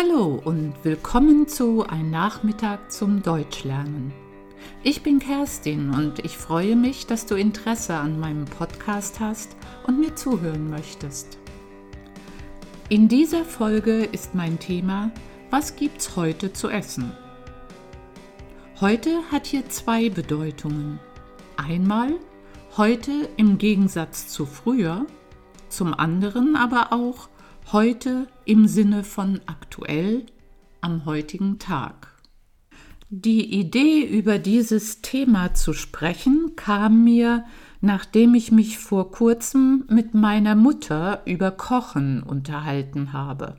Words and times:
Hallo 0.00 0.40
und 0.44 0.74
willkommen 0.84 1.48
zu 1.48 1.84
Ein 1.84 2.12
Nachmittag 2.12 2.92
zum 2.92 3.20
Deutschlernen. 3.20 4.12
Ich 4.84 5.02
bin 5.02 5.18
Kerstin 5.18 5.90
und 5.90 6.20
ich 6.20 6.36
freue 6.36 6.76
mich, 6.76 7.08
dass 7.08 7.26
du 7.26 7.34
Interesse 7.34 7.96
an 7.96 8.20
meinem 8.20 8.44
Podcast 8.44 9.18
hast 9.18 9.56
und 9.88 9.98
mir 9.98 10.14
zuhören 10.14 10.70
möchtest. 10.70 11.36
In 12.88 13.08
dieser 13.08 13.44
Folge 13.44 14.04
ist 14.04 14.36
mein 14.36 14.60
Thema 14.60 15.10
Was 15.50 15.74
gibt's 15.74 16.14
heute 16.14 16.52
zu 16.52 16.68
essen? 16.68 17.10
Heute 18.80 19.18
hat 19.32 19.48
hier 19.48 19.68
zwei 19.68 20.10
Bedeutungen. 20.10 21.00
Einmal 21.56 22.12
heute 22.76 23.28
im 23.36 23.58
Gegensatz 23.58 24.28
zu 24.28 24.46
früher, 24.46 25.06
zum 25.68 25.92
anderen 25.92 26.54
aber 26.54 26.92
auch 26.92 27.28
heute 27.72 28.28
im 28.46 28.66
Sinne 28.66 29.04
von 29.04 29.40
aktuell 29.44 30.24
am 30.80 31.04
heutigen 31.04 31.58
Tag. 31.58 32.14
Die 33.10 33.58
Idee, 33.58 34.04
über 34.04 34.38
dieses 34.38 35.02
Thema 35.02 35.52
zu 35.52 35.74
sprechen, 35.74 36.54
kam 36.56 37.04
mir, 37.04 37.44
nachdem 37.82 38.34
ich 38.34 38.52
mich 38.52 38.78
vor 38.78 39.10
kurzem 39.10 39.84
mit 39.90 40.14
meiner 40.14 40.54
Mutter 40.54 41.22
über 41.26 41.50
Kochen 41.50 42.22
unterhalten 42.22 43.12
habe. 43.12 43.58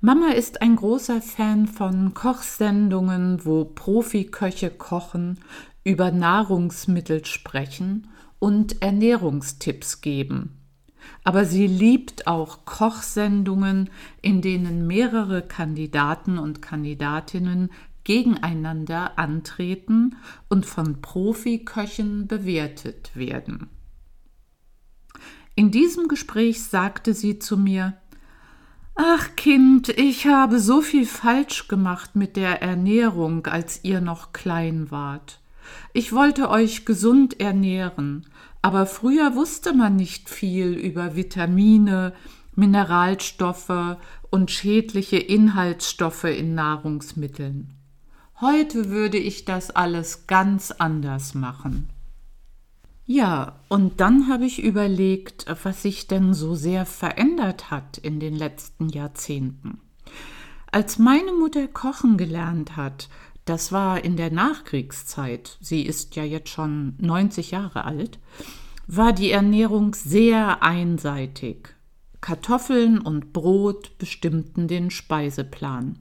Mama 0.00 0.30
ist 0.30 0.62
ein 0.62 0.76
großer 0.76 1.20
Fan 1.20 1.66
von 1.66 2.14
Kochsendungen, 2.14 3.44
wo 3.44 3.66
Profiköche 3.66 4.70
kochen, 4.70 5.38
über 5.84 6.10
Nahrungsmittel 6.10 7.26
sprechen 7.26 8.08
und 8.38 8.80
Ernährungstipps 8.80 10.00
geben. 10.00 10.61
Aber 11.24 11.44
sie 11.44 11.66
liebt 11.66 12.26
auch 12.26 12.64
Kochsendungen, 12.64 13.90
in 14.20 14.42
denen 14.42 14.86
mehrere 14.86 15.42
Kandidaten 15.42 16.38
und 16.38 16.62
Kandidatinnen 16.62 17.70
gegeneinander 18.04 19.18
antreten 19.18 20.16
und 20.48 20.66
von 20.66 21.00
Profiköchen 21.00 22.26
bewertet 22.26 23.12
werden. 23.14 23.68
In 25.54 25.70
diesem 25.70 26.08
Gespräch 26.08 26.62
sagte 26.62 27.14
sie 27.14 27.38
zu 27.38 27.56
mir 27.56 27.94
Ach 28.94 29.36
Kind, 29.36 29.88
ich 29.88 30.26
habe 30.26 30.60
so 30.60 30.82
viel 30.82 31.06
falsch 31.06 31.68
gemacht 31.68 32.14
mit 32.14 32.36
der 32.36 32.60
Ernährung, 32.60 33.46
als 33.46 33.84
ihr 33.84 34.00
noch 34.00 34.32
klein 34.32 34.90
wart. 34.90 35.41
Ich 35.92 36.12
wollte 36.12 36.50
euch 36.50 36.84
gesund 36.84 37.40
ernähren, 37.40 38.26
aber 38.62 38.86
früher 38.86 39.34
wusste 39.34 39.72
man 39.72 39.96
nicht 39.96 40.30
viel 40.30 40.72
über 40.72 41.16
Vitamine, 41.16 42.12
Mineralstoffe 42.54 43.96
und 44.30 44.50
schädliche 44.50 45.18
Inhaltsstoffe 45.18 46.24
in 46.24 46.54
Nahrungsmitteln. 46.54 47.74
Heute 48.40 48.90
würde 48.90 49.18
ich 49.18 49.44
das 49.44 49.70
alles 49.70 50.26
ganz 50.26 50.70
anders 50.72 51.34
machen. 51.34 51.88
Ja, 53.04 53.60
und 53.68 54.00
dann 54.00 54.28
habe 54.28 54.44
ich 54.44 54.62
überlegt, 54.62 55.46
was 55.62 55.82
sich 55.82 56.06
denn 56.06 56.34
so 56.34 56.54
sehr 56.54 56.86
verändert 56.86 57.70
hat 57.70 57.98
in 57.98 58.20
den 58.20 58.34
letzten 58.34 58.88
Jahrzehnten. 58.88 59.80
Als 60.70 60.98
meine 60.98 61.32
Mutter 61.32 61.68
kochen 61.68 62.16
gelernt 62.16 62.76
hat, 62.76 63.08
das 63.44 63.72
war 63.72 64.04
in 64.04 64.16
der 64.16 64.30
Nachkriegszeit, 64.30 65.58
sie 65.60 65.82
ist 65.82 66.14
ja 66.16 66.24
jetzt 66.24 66.50
schon 66.50 66.94
90 66.98 67.50
Jahre 67.50 67.84
alt, 67.84 68.18
war 68.86 69.12
die 69.12 69.30
Ernährung 69.30 69.94
sehr 69.94 70.62
einseitig. 70.62 71.74
Kartoffeln 72.20 72.98
und 73.00 73.32
Brot 73.32 73.98
bestimmten 73.98 74.68
den 74.68 74.90
Speiseplan. 74.90 75.98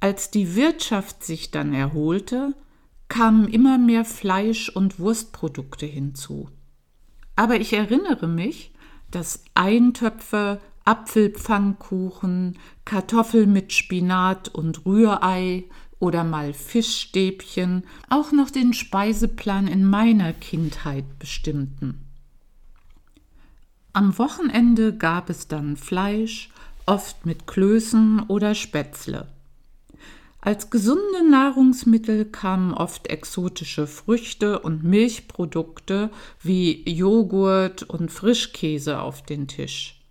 Als 0.00 0.30
die 0.30 0.54
Wirtschaft 0.56 1.24
sich 1.24 1.50
dann 1.50 1.74
erholte, 1.74 2.54
kamen 3.08 3.48
immer 3.48 3.78
mehr 3.78 4.04
Fleisch- 4.04 4.70
und 4.70 4.98
Wurstprodukte 4.98 5.86
hinzu. 5.86 6.48
Aber 7.36 7.56
ich 7.56 7.72
erinnere 7.72 8.28
mich, 8.28 8.72
dass 9.10 9.44
Eintöpfe, 9.54 10.60
Apfelpfannkuchen, 10.84 12.58
Kartoffel 12.84 13.46
mit 13.46 13.72
Spinat 13.72 14.48
und 14.48 14.84
Rührei 14.86 15.64
oder 16.04 16.22
mal 16.22 16.52
Fischstäbchen 16.52 17.84
auch 18.10 18.30
noch 18.30 18.50
den 18.50 18.74
Speiseplan 18.74 19.66
in 19.66 19.84
meiner 19.86 20.34
Kindheit 20.34 21.18
bestimmten. 21.18 22.04
Am 23.94 24.18
Wochenende 24.18 24.94
gab 24.94 25.30
es 25.30 25.48
dann 25.48 25.78
Fleisch, 25.78 26.50
oft 26.84 27.24
mit 27.24 27.46
Klößen 27.46 28.24
oder 28.28 28.54
Spätzle. 28.54 29.28
Als 30.42 30.68
gesunde 30.68 31.26
Nahrungsmittel 31.30 32.26
kamen 32.26 32.74
oft 32.74 33.06
exotische 33.06 33.86
Früchte 33.86 34.58
und 34.58 34.84
Milchprodukte 34.84 36.10
wie 36.42 36.86
Joghurt 36.86 37.82
und 37.84 38.12
Frischkäse 38.12 39.00
auf 39.00 39.22
den 39.22 39.48
Tisch. 39.48 40.02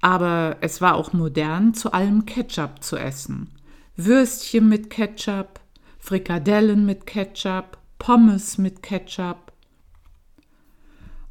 Aber 0.00 0.56
es 0.60 0.80
war 0.80 0.96
auch 0.96 1.12
modern, 1.12 1.72
zu 1.72 1.92
allem 1.92 2.26
Ketchup 2.26 2.82
zu 2.82 2.96
essen. 2.96 3.57
Würstchen 4.00 4.68
mit 4.68 4.90
Ketchup, 4.90 5.58
Frikadellen 5.98 6.86
mit 6.86 7.04
Ketchup, 7.04 7.78
Pommes 7.98 8.56
mit 8.56 8.80
Ketchup. 8.80 9.52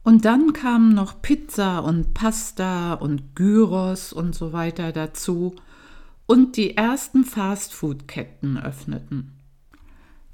Und 0.04 0.26
dann 0.26 0.52
kamen 0.52 0.94
noch 0.94 1.22
Pizza 1.22 1.80
und 1.80 2.14
Pasta 2.14 2.96
und 2.96 3.38
Gyros 3.38 4.12
und 4.12 4.36
so 4.36 4.52
weiter 4.52 4.92
dazu 4.92 5.56
und 6.26 6.58
die 6.58 6.76
ersten 6.76 7.24
Fastfood-Ketten 7.24 8.58
öffneten. 8.58 9.40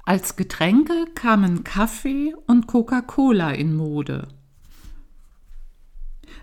Als 0.04 0.34
Getränke 0.34 1.04
kamen 1.14 1.62
Kaffee 1.62 2.34
und 2.48 2.66
Coca-Cola 2.66 3.52
in 3.52 3.76
Mode. 3.76 4.26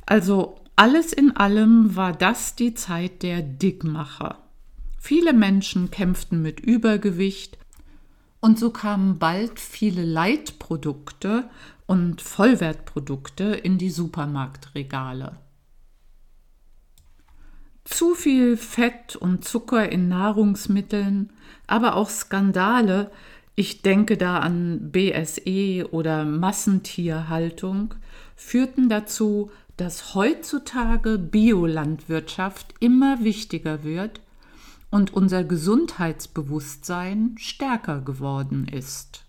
Also 0.06 0.56
alles 0.78 1.12
in 1.12 1.36
allem 1.36 1.98
war 1.98 2.14
das 2.14 2.56
die 2.56 2.76
Zeit 2.76 3.24
der 3.24 3.42
Dickmacher. 3.42 4.41
Viele 5.04 5.34
Menschen 5.34 5.90
kämpften 5.90 6.44
mit 6.44 6.60
Übergewicht 6.60 7.58
und 8.40 8.60
so 8.60 8.70
kamen 8.70 9.18
bald 9.18 9.60
viele 9.60 10.06
Leitprodukte 10.06 11.50
und 11.88 12.22
Vollwertprodukte 12.22 13.46
in 13.46 13.80
die 13.80 13.90
Supermarktregale. 13.90 15.38
Zu 17.84 18.14
viel 18.14 18.58
Fett 18.58 19.16
und 19.16 19.44
Zucker 19.44 19.92
in 19.92 20.08
Nahrungsmitteln, 20.08 21.32
aber 21.66 21.96
auch 21.96 22.12
Skandale, 22.12 23.10
ich 23.56 23.82
denke 23.82 24.18
da 24.18 24.38
an 24.38 24.92
BSE 24.92 25.88
oder 25.90 26.26
Massentierhaltung, 26.26 27.96
führten 28.36 28.88
dazu, 28.88 29.50
dass 29.78 30.14
heutzutage 30.14 31.18
Biolandwirtschaft 31.18 32.76
immer 32.80 33.24
wichtiger 33.24 33.84
wird 33.84 34.22
und 34.92 35.14
unser 35.14 35.44
Gesundheitsbewusstsein 35.44 37.36
stärker 37.38 38.02
geworden 38.02 38.68
ist. 38.68 39.24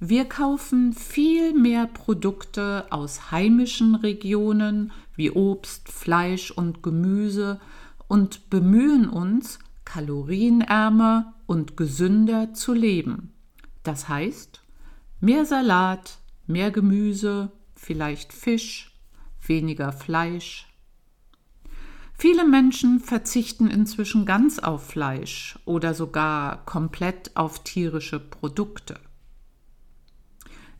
Wir 0.00 0.26
kaufen 0.26 0.92
viel 0.92 1.54
mehr 1.54 1.86
Produkte 1.86 2.86
aus 2.90 3.32
heimischen 3.32 3.94
Regionen 3.96 4.92
wie 5.16 5.30
Obst, 5.30 5.88
Fleisch 5.88 6.50
und 6.50 6.82
Gemüse 6.82 7.60
und 8.06 8.48
bemühen 8.50 9.08
uns, 9.08 9.58
kalorienärmer 9.84 11.34
und 11.46 11.76
gesünder 11.76 12.54
zu 12.54 12.74
leben. 12.74 13.32
Das 13.82 14.08
heißt, 14.08 14.60
mehr 15.20 15.46
Salat, 15.46 16.18
mehr 16.46 16.70
Gemüse, 16.70 17.50
vielleicht 17.74 18.32
Fisch, 18.32 18.92
weniger 19.44 19.92
Fleisch, 19.92 20.67
Viele 22.20 22.44
Menschen 22.44 22.98
verzichten 22.98 23.70
inzwischen 23.70 24.26
ganz 24.26 24.58
auf 24.58 24.88
Fleisch 24.88 25.56
oder 25.64 25.94
sogar 25.94 26.64
komplett 26.64 27.36
auf 27.36 27.62
tierische 27.62 28.18
Produkte. 28.18 28.98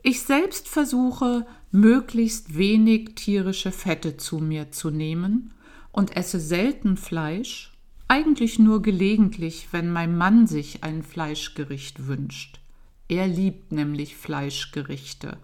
Ich 0.03 0.23
selbst 0.23 0.67
versuche, 0.67 1.47
möglichst 1.71 2.59
wenig 2.59 3.15
tierische 3.15 3.71
Fette 3.71 4.17
zu 4.17 4.39
mir 4.39 4.73
zu 4.73 4.91
nehmen 4.91 5.55
und 5.93 6.17
esse 6.17 6.41
selten 6.41 6.97
Fleisch, 6.97 7.73
eigentlich 8.09 8.59
nur 8.59 8.83
gelegentlich, 8.83 9.69
wenn 9.71 9.93
mein 9.93 10.17
Mann 10.19 10.49
sich 10.49 10.83
ein 10.83 11.05
Fleischgericht 11.05 12.09
wünscht. 12.09 12.59
Er 13.07 13.29
liebt 13.29 13.71
nämlich 13.71 14.17
Fleischgerichte. 14.17 15.39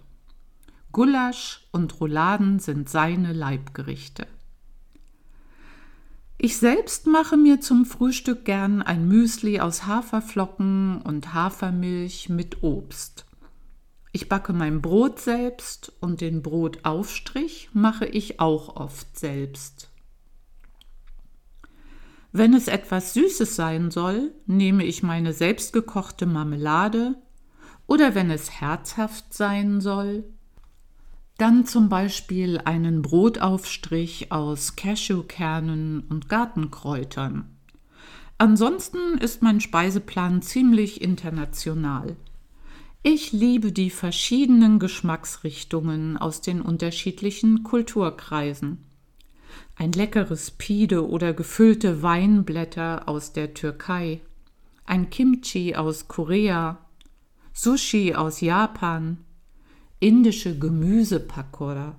Gulasch 0.91 1.69
und 1.71 2.01
Rouladen 2.01 2.59
sind 2.59 2.89
seine 2.89 3.33
Leibgerichte. 3.33 4.27
Ich 6.45 6.59
selbst 6.59 7.07
mache 7.07 7.39
mir 7.39 7.63
zum 7.63 7.87
Frühstück 7.87 8.45
gern 8.45 8.83
ein 8.83 9.09
Müsli 9.09 9.61
aus 9.61 9.87
Haferflocken 9.87 11.01
und 11.01 11.33
Hafermilch 11.33 12.29
mit 12.29 12.63
Obst. 12.63 13.25
Ich 14.13 14.29
backe 14.29 14.53
mein 14.53 14.83
Brot 14.83 15.21
selbst 15.21 15.91
und 16.01 16.21
den 16.21 16.43
Brotaufstrich 16.43 17.71
mache 17.73 18.05
ich 18.05 18.41
auch 18.41 18.77
oft 18.77 19.19
selbst. 19.19 19.89
Wenn 22.31 22.53
es 22.53 22.69
etwas 22.69 23.15
Süßes 23.15 23.57
sein 23.57 23.91
soll, 23.91 24.35
nehme 24.45 24.85
ich 24.85 25.03
meine 25.03 25.33
selbstgekochte 25.33 26.27
Marmelade 26.27 27.15
oder 27.87 28.15
wenn 28.15 28.31
es 28.31 28.61
herzhaft 28.61 29.33
sein 29.33 29.81
soll, 29.81 30.25
dann 31.39 31.67
zum 31.67 31.89
Beispiel 31.89 32.59
einen 32.65 33.03
Brotaufstrich 33.03 34.31
aus 34.31 34.77
Cashewkernen 34.77 36.05
und 36.09 36.29
Gartenkräutern. 36.29 37.51
Ansonsten 38.39 39.19
ist 39.19 39.43
mein 39.43 39.61
Speiseplan 39.61 40.43
ziemlich 40.43 41.01
international. 41.01 42.17
Ich 43.03 43.33
liebe 43.33 43.73
die 43.73 43.91
verschiedenen 43.91 44.79
Geschmacksrichtungen 44.79 46.17
aus 46.17 46.41
den 46.41 46.61
unterschiedlichen 46.61 47.63
Kulturkreisen. 47.63 48.79
Ein 49.77 49.93
leckeres 49.93 50.53
Pide 50.53 51.09
oder 51.09 51.33
gefüllte 51.33 52.03
Weinblätter 52.03 53.09
aus 53.09 53.33
der 53.33 53.55
Türkei, 53.55 54.21
ein 54.87 55.11
Kimchi 55.11 55.75
aus 55.75 56.09
Korea, 56.09 56.79
Sushi 57.53 58.15
aus 58.15 58.41
Japan, 58.41 59.24
indische 60.01 60.59
Gemüsepakora 60.59 61.97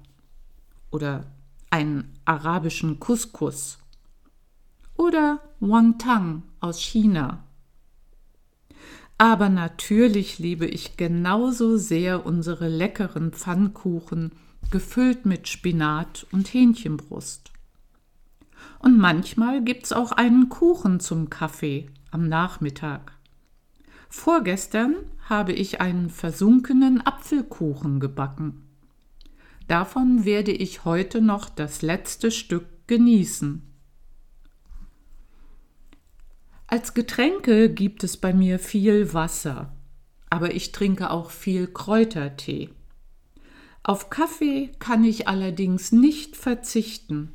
oder 0.92 1.25
einen 1.69 2.13
arabischen 2.25 3.00
Couscous 3.00 3.77
oder 4.95 5.42
Wonton 5.59 6.44
aus 6.59 6.80
China. 6.80 7.44
Aber 9.18 9.50
natürlich 9.50 10.39
liebe 10.39 10.65
ich 10.65 10.97
genauso 10.97 11.77
sehr 11.77 12.25
unsere 12.25 12.68
leckeren 12.68 13.31
Pfannkuchen, 13.31 14.31
gefüllt 14.71 15.25
mit 15.25 15.47
Spinat 15.47 16.27
und 16.31 16.53
Hähnchenbrust. 16.53 17.51
Und 18.80 18.97
manchmal 18.97 19.63
gibt's 19.63 19.94
auch 19.94 20.12
einen 20.12 20.50
Kuchen 20.50 21.00
zum 21.00 21.30
Kaffee 21.30 21.88
am 22.12 22.27
Nachmittag. 22.27 23.13
Vorgestern 24.18 24.96
habe 25.30 25.52
ich 25.52 25.82
einen 25.82 26.10
versunkenen 26.10 27.06
Apfelkuchen 27.06 28.00
gebacken. 28.00 28.64
Davon 29.68 30.24
werde 30.24 30.52
ich 30.54 30.86
heute 30.86 31.22
noch 31.22 31.50
das 31.50 31.82
letzte 31.82 32.32
Stück 32.32 32.66
genießen. 32.88 33.62
Als 36.66 36.94
Getränke 36.94 37.70
gibt 37.70 38.04
es 38.04 38.16
bei 38.16 38.34
mir 38.34 38.58
viel 38.58 39.14
Wasser, 39.14 39.74
aber 40.30 40.56
ich 40.56 40.72
trinke 40.72 41.12
auch 41.12 41.30
viel 41.30 41.68
Kräutertee. 41.68 42.70
Auf 43.84 44.10
Kaffee 44.10 44.72
kann 44.80 45.04
ich 45.04 45.28
allerdings 45.28 45.92
nicht 45.92 46.38
verzichten. 46.38 47.34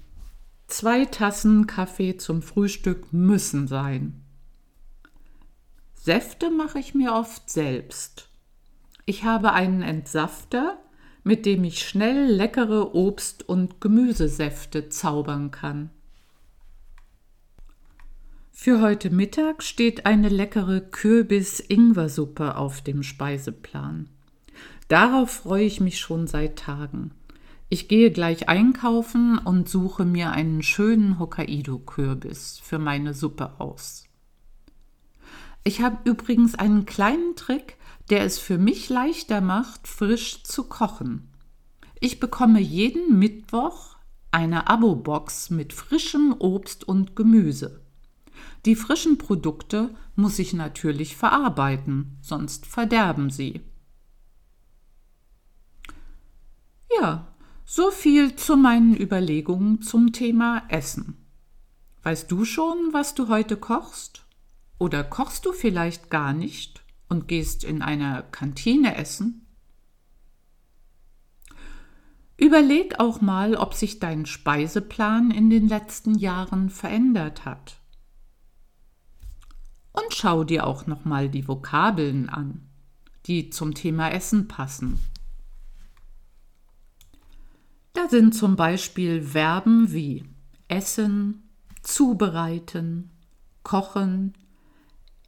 Zwei 0.67 1.05
Tassen 1.05 1.67
Kaffee 1.67 2.17
zum 2.17 2.41
Frühstück 2.43 3.13
müssen 3.13 3.69
sein. 3.69 4.20
Säfte 6.03 6.51
mache 6.51 6.79
ich 6.79 6.95
mir 6.95 7.13
oft 7.13 7.51
selbst. 7.51 8.31
Ich 9.05 9.25
habe 9.25 9.53
einen 9.53 9.83
Entsafter, 9.83 10.79
mit 11.25 11.45
dem 11.45 11.63
ich 11.63 11.87
schnell 11.87 12.25
leckere 12.25 12.95
Obst- 12.95 13.47
und 13.47 13.83
Gemüsesäfte 13.83 14.89
zaubern 14.89 15.51
kann. 15.51 15.91
Für 18.51 18.81
heute 18.81 19.11
Mittag 19.11 19.63
steht 19.63 20.07
eine 20.07 20.31
leckere 20.31 20.81
Kürbis-Ingwersuppe 20.81 22.57
auf 22.57 22.81
dem 22.81 23.03
Speiseplan. 23.03 24.09
Darauf 24.89 25.31
freue 25.31 25.65
ich 25.65 25.81
mich 25.81 26.01
schon 26.01 26.27
seit 26.27 26.57
Tagen. 26.57 27.11
Ich 27.69 27.89
gehe 27.89 28.11
gleich 28.11 28.49
einkaufen 28.49 29.37
und 29.37 29.69
suche 29.69 30.07
mir 30.07 30.31
einen 30.31 30.63
schönen 30.63 31.19
Hokkaido-Kürbis 31.19 32.59
für 32.63 32.79
meine 32.79 33.13
Suppe 33.13 33.61
aus. 33.61 34.10
Ich 35.63 35.83
habe 35.83 35.99
übrigens 36.09 36.55
einen 36.55 36.87
kleinen 36.87 37.37
Trick, 37.37 37.77
der 38.09 38.25
es 38.25 38.39
für 38.39 38.59
mich 38.59 38.89
leichter 38.89 39.41
macht, 39.41 39.87
frisch 39.87 40.43
zu 40.43 40.65
kochen. 40.65 41.29
Ich 42.01 42.19
bekomme 42.19 42.61
jeden 42.61 43.19
Mittwoch 43.19 43.97
eine 44.31 44.69
Abo-Box 44.69 45.51
mit 45.51 45.73
frischem 45.73 46.35
Obst 46.39 46.87
und 46.87 47.15
Gemüse. 47.15 47.83
Die 48.65 48.77
frischen 48.77 49.19
Produkte 49.19 49.95
muss 50.17 50.39
ich 50.39 50.53
natürlich 50.53 51.17
verarbeiten, 51.17 52.19
sonst 52.21 52.67
verderben 52.67 53.31
sie. 53.31 53.61
Ja, 57.01 57.29
so 57.65 57.91
viel 57.91 58.35
zu 58.37 58.57
meinen 58.57 58.97
Überlegungen 58.97 59.83
zum 59.83 60.13
Thema 60.13 60.63
Essen. 60.69 61.17
Weißt 62.03 62.31
du 62.31 62.45
schon, 62.45 62.93
was 62.93 63.15
du 63.15 63.29
heute 63.29 63.57
kochst? 63.57 64.27
Oder 64.81 65.05
kochst 65.05 65.47
du 65.47 65.53
vielleicht 65.53 66.11
gar 66.11 66.33
nicht 66.33 66.83
und 67.09 67.29
gehst 67.29 67.63
in 67.63 67.83
einer 67.83 68.23
Kantine 68.23 68.97
essen? 68.97 69.47
Überleg 72.37 72.99
auch 72.99 73.21
mal, 73.21 73.55
ob 73.55 73.75
sich 73.75 74.01
dein 74.01 74.27
Speiseplan 74.27 75.31
in 75.31 75.51
den 75.51 75.69
letzten 75.69 76.17
Jahren 76.17 76.71
verändert 76.71 77.45
hat 77.45 77.81
und 79.93 80.15
schau 80.15 80.45
dir 80.45 80.67
auch 80.67 80.87
noch 80.87 81.05
mal 81.05 81.29
die 81.29 81.47
Vokabeln 81.47 82.31
an, 82.31 82.67
die 83.27 83.51
zum 83.51 83.75
Thema 83.75 84.11
Essen 84.11 84.49
passen. 84.49 84.99
Da 87.93 88.09
sind 88.09 88.35
zum 88.35 88.57
Beispiel 88.57 89.23
Verben 89.23 89.93
wie 89.93 90.25
essen, 90.69 91.51
zubereiten, 91.83 93.11
kochen, 93.63 94.35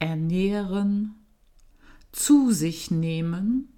ernähren, 0.03 1.15
zu 2.11 2.51
sich 2.51 2.91
nehmen, 2.91 3.69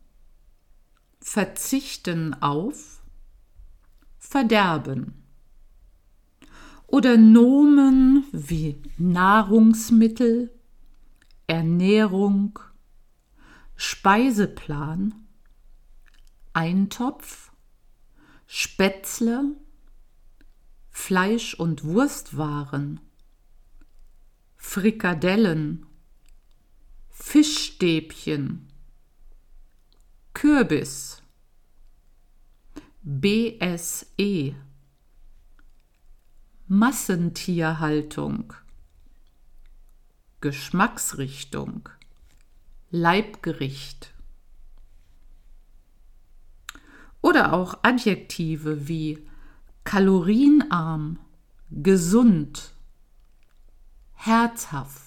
verzichten 1.19 2.33
auf, 2.41 3.03
verderben. 4.17 5.13
Oder 6.87 7.15
Nomen 7.17 8.25
wie 8.31 8.81
Nahrungsmittel, 8.97 10.51
Ernährung, 11.45 12.57
Speiseplan, 13.75 15.13
Eintopf, 16.53 17.51
Spätzle, 18.47 19.43
Fleisch- 20.89 21.53
und 21.53 21.83
Wurstwaren, 21.83 22.99
Frikadellen, 24.57 25.84
Fischstäbchen, 27.17 28.67
Kürbis, 30.33 31.23
BSE, 33.03 34.53
Massentierhaltung, 36.67 38.53
Geschmacksrichtung, 40.41 41.87
Leibgericht. 42.91 44.13
Oder 47.21 47.53
auch 47.53 47.79
Adjektive 47.81 48.89
wie 48.89 49.25
kalorienarm, 49.85 51.19
gesund, 51.71 52.73
herzhaft, 54.13 55.04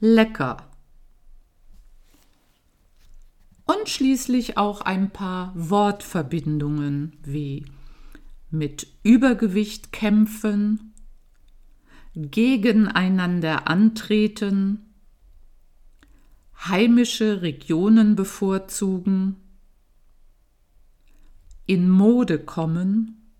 lecker. 0.00 0.66
Und 3.66 3.88
schließlich 3.88 4.56
auch 4.56 4.80
ein 4.80 5.10
paar 5.10 5.52
Wortverbindungen 5.54 7.16
wie 7.22 7.66
mit 8.50 8.88
Übergewicht 9.04 9.92
kämpfen, 9.92 10.92
gegeneinander 12.14 13.68
antreten, 13.68 14.92
heimische 16.68 17.42
Regionen 17.42 18.16
bevorzugen, 18.16 19.36
in 21.66 21.88
Mode 21.88 22.40
kommen, 22.40 23.32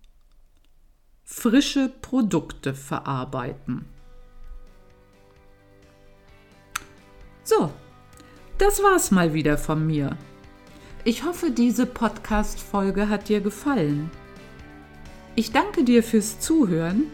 frische 1.25 1.88
Produkte 1.88 2.75
verarbeiten. 2.75 3.87
So, 7.50 7.73
das 8.59 8.80
war's 8.80 9.11
mal 9.11 9.35
wieder 9.35 9.59
von 9.59 9.85
mir. 9.85 10.16
Ich 11.02 11.25
hoffe, 11.25 11.50
diese 11.50 11.85
Podcast-Folge 11.85 13.09
hat 13.09 13.28
dir 13.28 13.40
gefallen. 13.40 14.09
Ich 15.35 15.50
danke 15.50 15.83
dir 15.83 16.04
fürs 16.04 16.38
Zuhören 16.38 17.07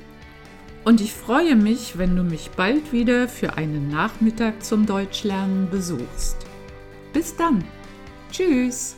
und 0.85 1.01
ich 1.01 1.15
freue 1.15 1.57
mich, 1.57 1.97
wenn 1.97 2.15
du 2.15 2.23
mich 2.23 2.51
bald 2.51 2.93
wieder 2.93 3.29
für 3.29 3.55
einen 3.55 3.89
Nachmittag 3.89 4.63
zum 4.63 4.85
Deutschlernen 4.85 5.71
besuchst. 5.71 6.37
Bis 7.15 7.35
dann. 7.35 7.65
Tschüss. 8.31 8.95